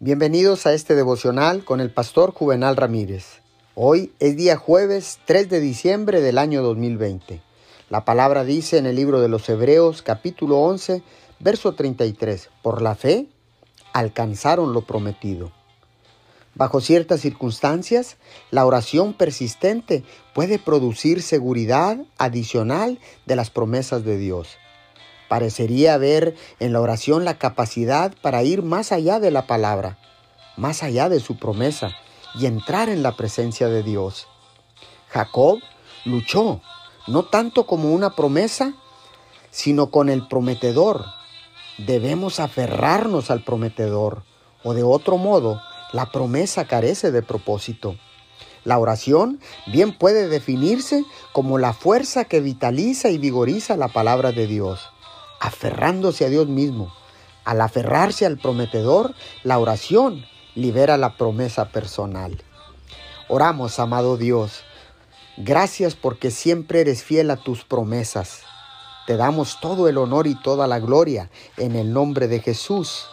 Bienvenidos 0.00 0.64
a 0.64 0.74
este 0.74 0.94
devocional 0.94 1.64
con 1.64 1.80
el 1.80 1.90
pastor 1.90 2.30
Juvenal 2.30 2.76
Ramírez. 2.76 3.40
Hoy 3.74 4.12
es 4.20 4.36
día 4.36 4.56
jueves 4.56 5.18
3 5.24 5.50
de 5.50 5.58
diciembre 5.58 6.20
del 6.20 6.38
año 6.38 6.62
2020. 6.62 7.42
La 7.90 8.04
palabra 8.04 8.44
dice 8.44 8.78
en 8.78 8.86
el 8.86 8.94
libro 8.94 9.20
de 9.20 9.26
los 9.26 9.48
Hebreos 9.48 10.02
capítulo 10.02 10.58
11, 10.58 11.02
verso 11.40 11.74
33, 11.74 12.48
por 12.62 12.80
la 12.80 12.94
fe 12.94 13.26
alcanzaron 13.92 14.72
lo 14.72 14.82
prometido. 14.82 15.50
Bajo 16.54 16.80
ciertas 16.80 17.18
circunstancias, 17.18 18.18
la 18.52 18.66
oración 18.66 19.14
persistente 19.14 20.04
puede 20.32 20.60
producir 20.60 21.22
seguridad 21.22 21.98
adicional 22.18 23.00
de 23.26 23.34
las 23.34 23.50
promesas 23.50 24.04
de 24.04 24.16
Dios. 24.16 24.58
Parecería 25.28 25.98
ver 25.98 26.34
en 26.58 26.72
la 26.72 26.80
oración 26.80 27.24
la 27.24 27.38
capacidad 27.38 28.14
para 28.22 28.42
ir 28.42 28.62
más 28.62 28.92
allá 28.92 29.20
de 29.20 29.30
la 29.30 29.46
palabra, 29.46 29.98
más 30.56 30.82
allá 30.82 31.10
de 31.10 31.20
su 31.20 31.38
promesa 31.38 31.94
y 32.34 32.46
entrar 32.46 32.88
en 32.88 33.02
la 33.02 33.14
presencia 33.14 33.68
de 33.68 33.82
Dios. 33.82 34.26
Jacob 35.08 35.58
luchó, 36.06 36.62
no 37.06 37.26
tanto 37.26 37.66
como 37.66 37.92
una 37.92 38.16
promesa, 38.16 38.72
sino 39.50 39.90
con 39.90 40.08
el 40.08 40.26
prometedor. 40.28 41.04
Debemos 41.76 42.40
aferrarnos 42.40 43.30
al 43.30 43.44
prometedor, 43.44 44.24
o 44.64 44.72
de 44.72 44.82
otro 44.82 45.18
modo, 45.18 45.60
la 45.92 46.10
promesa 46.10 46.66
carece 46.66 47.10
de 47.12 47.22
propósito. 47.22 47.96
La 48.64 48.78
oración 48.78 49.40
bien 49.66 49.96
puede 49.96 50.28
definirse 50.28 51.04
como 51.32 51.58
la 51.58 51.72
fuerza 51.74 52.24
que 52.24 52.40
vitaliza 52.40 53.10
y 53.10 53.18
vigoriza 53.18 53.76
la 53.76 53.88
palabra 53.88 54.32
de 54.32 54.46
Dios 54.46 54.90
aferrándose 55.40 56.24
a 56.24 56.28
Dios 56.28 56.48
mismo. 56.48 56.92
Al 57.44 57.60
aferrarse 57.60 58.26
al 58.26 58.38
prometedor, 58.38 59.14
la 59.42 59.58
oración 59.58 60.24
libera 60.54 60.96
la 60.96 61.16
promesa 61.16 61.70
personal. 61.70 62.42
Oramos, 63.28 63.78
amado 63.78 64.16
Dios. 64.16 64.62
Gracias 65.36 65.94
porque 65.94 66.30
siempre 66.30 66.80
eres 66.80 67.04
fiel 67.04 67.30
a 67.30 67.36
tus 67.36 67.64
promesas. 67.64 68.42
Te 69.06 69.16
damos 69.16 69.60
todo 69.60 69.88
el 69.88 69.96
honor 69.96 70.26
y 70.26 70.34
toda 70.34 70.66
la 70.66 70.80
gloria 70.80 71.30
en 71.56 71.76
el 71.76 71.92
nombre 71.92 72.28
de 72.28 72.40
Jesús. 72.40 73.06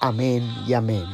Amén 0.00 0.48
y 0.66 0.74
amén. 0.74 1.06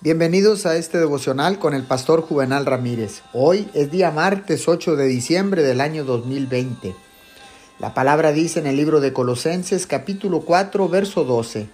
Bienvenidos 0.00 0.64
a 0.64 0.76
este 0.76 0.96
devocional 0.98 1.58
con 1.58 1.74
el 1.74 1.82
pastor 1.82 2.22
Juvenal 2.22 2.66
Ramírez. 2.66 3.22
Hoy 3.32 3.68
es 3.74 3.90
día 3.90 4.12
martes 4.12 4.68
8 4.68 4.94
de 4.94 5.08
diciembre 5.08 5.64
del 5.64 5.80
año 5.80 6.04
2020. 6.04 6.94
La 7.80 7.94
palabra 7.94 8.30
dice 8.30 8.60
en 8.60 8.68
el 8.68 8.76
libro 8.76 9.00
de 9.00 9.12
Colosenses 9.12 9.88
capítulo 9.88 10.42
4 10.42 10.88
verso 10.88 11.24
12. 11.24 11.68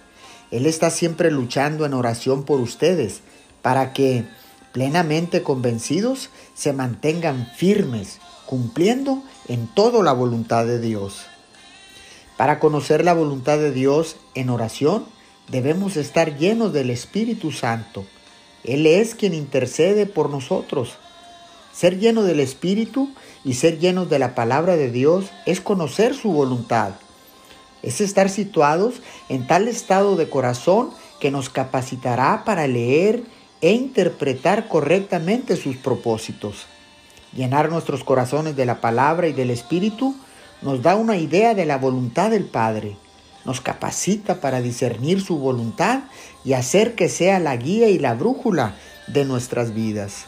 Él 0.49 0.65
está 0.65 0.89
siempre 0.89 1.29
luchando 1.29 1.85
en 1.85 1.93
oración 1.93 2.45
por 2.45 2.61
ustedes 2.61 3.21
para 3.61 3.93
que, 3.93 4.25
plenamente 4.71 5.43
convencidos, 5.43 6.31
se 6.55 6.73
mantengan 6.73 7.51
firmes, 7.55 8.17
cumpliendo 8.47 9.21
en 9.47 9.67
todo 9.67 10.01
la 10.01 10.13
voluntad 10.13 10.65
de 10.65 10.79
Dios. 10.79 11.27
Para 12.37 12.57
conocer 12.57 13.05
la 13.05 13.13
voluntad 13.13 13.59
de 13.59 13.71
Dios 13.71 14.15
en 14.33 14.49
oración, 14.49 15.05
debemos 15.47 15.95
estar 15.95 16.39
llenos 16.39 16.73
del 16.73 16.89
Espíritu 16.89 17.51
Santo 17.51 18.03
él 18.67 18.85
es 18.85 19.15
quien 19.15 19.33
intercede 19.33 20.05
por 20.05 20.29
nosotros. 20.29 20.97
Ser 21.73 21.99
lleno 21.99 22.23
del 22.23 22.39
Espíritu 22.39 23.09
y 23.43 23.55
ser 23.55 23.79
llenos 23.79 24.09
de 24.09 24.19
la 24.19 24.35
palabra 24.35 24.75
de 24.75 24.91
Dios 24.91 25.25
es 25.45 25.61
conocer 25.61 26.15
su 26.15 26.31
voluntad. 26.31 26.91
Es 27.83 28.01
estar 28.01 28.29
situados 28.29 28.95
en 29.29 29.45
tal 29.45 29.67
estado 29.67 30.15
de 30.15 30.29
corazón 30.29 30.89
que 31.19 31.31
nos 31.31 31.49
capacitará 31.49 32.43
para 32.45 32.67
leer 32.67 33.23
e 33.61 33.71
interpretar 33.73 34.67
correctamente 34.67 35.55
sus 35.57 35.75
propósitos. 35.77 36.65
Llenar 37.33 37.69
nuestros 37.69 38.03
corazones 38.03 38.55
de 38.55 38.65
la 38.65 38.79
palabra 38.81 39.27
y 39.27 39.33
del 39.33 39.49
Espíritu 39.49 40.15
nos 40.61 40.81
da 40.81 40.95
una 40.95 41.17
idea 41.17 41.53
de 41.53 41.65
la 41.65 41.77
voluntad 41.77 42.31
del 42.31 42.45
Padre 42.45 42.95
nos 43.45 43.61
capacita 43.61 44.41
para 44.41 44.61
discernir 44.61 45.21
su 45.21 45.37
voluntad 45.37 46.01
y 46.43 46.53
hacer 46.53 46.95
que 46.95 47.09
sea 47.09 47.39
la 47.39 47.55
guía 47.55 47.89
y 47.89 47.99
la 47.99 48.13
brújula 48.13 48.75
de 49.07 49.25
nuestras 49.25 49.73
vidas. 49.73 50.25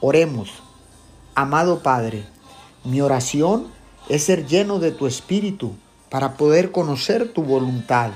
Oremos, 0.00 0.50
amado 1.34 1.82
Padre, 1.82 2.24
mi 2.84 3.00
oración 3.00 3.66
es 4.08 4.24
ser 4.24 4.46
lleno 4.46 4.78
de 4.78 4.92
tu 4.92 5.06
espíritu 5.06 5.72
para 6.08 6.36
poder 6.36 6.72
conocer 6.72 7.32
tu 7.32 7.42
voluntad. 7.42 8.10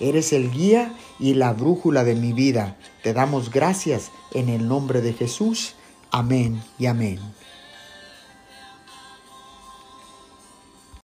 Eres 0.00 0.32
el 0.32 0.50
guía 0.50 0.92
y 1.18 1.34
la 1.34 1.52
brújula 1.52 2.04
de 2.04 2.14
mi 2.14 2.32
vida. 2.32 2.76
Te 3.02 3.12
damos 3.12 3.50
gracias 3.50 4.10
en 4.32 4.48
el 4.48 4.68
nombre 4.68 5.00
de 5.00 5.12
Jesús. 5.12 5.74
Amén 6.10 6.62
y 6.78 6.86
amén. 6.86 7.18